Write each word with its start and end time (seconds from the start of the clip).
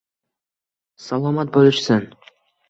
Salomat 1.09 1.53
bo’lishsin... 1.59 2.09